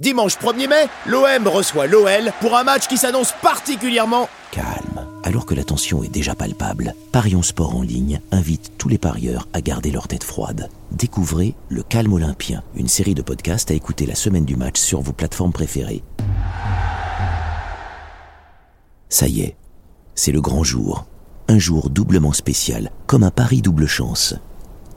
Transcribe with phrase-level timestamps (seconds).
[0.00, 5.06] Dimanche 1er mai, l'OM reçoit l'OL pour un match qui s'annonce particulièrement calme.
[5.22, 9.46] Alors que la tension est déjà palpable, Parions Sport en ligne invite tous les parieurs
[9.52, 10.68] à garder leur tête froide.
[10.90, 15.00] Découvrez Le Calme Olympien, une série de podcasts à écouter la semaine du match sur
[15.00, 16.02] vos plateformes préférées.
[19.08, 19.54] Ça y est,
[20.16, 21.06] c'est le grand jour.
[21.46, 24.34] Un jour doublement spécial, comme un pari double chance.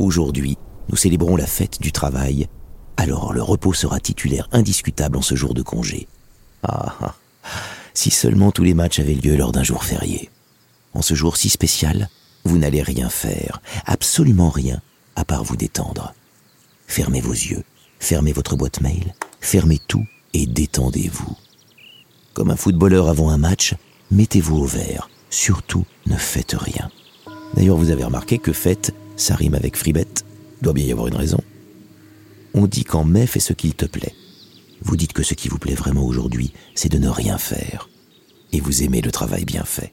[0.00, 2.48] Aujourd'hui, nous célébrons la fête du travail
[3.00, 6.06] alors le repos sera titulaire indiscutable en ce jour de congé.
[6.62, 7.14] Ah, ah,
[7.94, 10.28] si seulement tous les matchs avaient lieu lors d'un jour férié.
[10.92, 12.10] En ce jour si spécial,
[12.44, 14.82] vous n'allez rien faire, absolument rien,
[15.16, 16.12] à part vous détendre.
[16.86, 17.64] Fermez vos yeux,
[18.00, 21.36] fermez votre boîte mail, fermez tout et détendez-vous.
[22.34, 23.74] Comme un footballeur avant un match,
[24.10, 25.08] mettez-vous au vert.
[25.30, 26.90] Surtout, ne faites rien.
[27.54, 30.26] D'ailleurs, vous avez remarqué que faites, ça rime avec fribette.
[30.60, 31.40] Doit bien y avoir une raison.
[32.54, 34.14] On dit qu'en mai fait ce qu'il te plaît.
[34.82, 37.88] Vous dites que ce qui vous plaît vraiment aujourd'hui, c'est de ne rien faire.
[38.52, 39.92] Et vous aimez le travail bien fait.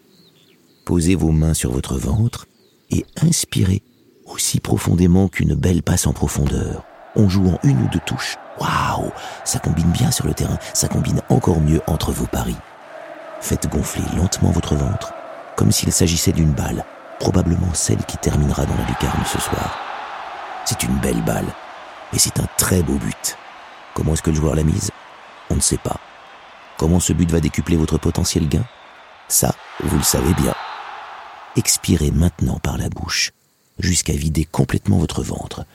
[0.85, 2.47] Posez vos mains sur votre ventre
[2.89, 3.83] et inspirez
[4.25, 6.83] aussi profondément qu'une belle passe en profondeur,
[7.15, 8.37] en jouant une ou deux touches.
[8.59, 9.11] Waouh
[9.43, 12.55] Ça combine bien sur le terrain, ça combine encore mieux entre vos paris.
[13.39, 15.13] Faites gonfler lentement votre ventre,
[15.55, 16.85] comme s'il s'agissait d'une balle,
[17.19, 19.77] probablement celle qui terminera dans la lucarne ce soir.
[20.65, 21.45] C'est une belle balle,
[22.13, 23.37] et c'est un très beau but.
[23.93, 24.91] Comment est-ce que le joueur l'a mise?
[25.49, 25.99] On ne sait pas.
[26.77, 28.65] Comment ce but va décupler votre potentiel gain?
[29.27, 30.53] Ça, vous le savez bien.
[31.55, 33.31] Expirez maintenant par la bouche,
[33.79, 35.65] jusqu'à vider complètement votre ventre.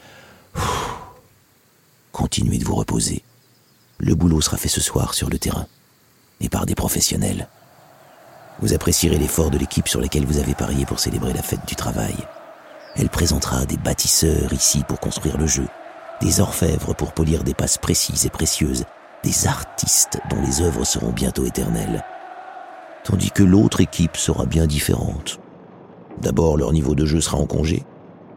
[2.13, 3.23] Continuez de vous reposer.
[3.99, 5.67] Le boulot sera fait ce soir sur le terrain,
[6.41, 7.49] et par des professionnels.
[8.61, 11.75] Vous apprécierez l'effort de l'équipe sur laquelle vous avez parié pour célébrer la fête du
[11.75, 12.15] travail.
[12.97, 15.67] Elle présentera des bâtisseurs ici pour construire le jeu,
[16.23, 18.85] des orfèvres pour polir des passes précises et précieuses,
[19.25, 22.05] des artistes dont les œuvres seront bientôt éternelles.
[23.05, 25.41] Tandis que l'autre équipe sera bien différente.
[26.21, 27.83] D'abord, leur niveau de jeu sera en congé,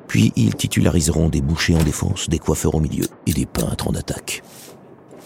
[0.07, 3.93] puis ils titulariseront des bouchers en défense, des coiffeurs au milieu et des peintres en
[3.93, 4.41] attaque.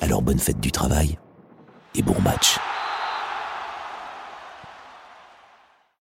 [0.02, 1.18] Alors bonne fête du travail
[1.96, 2.60] et bon match.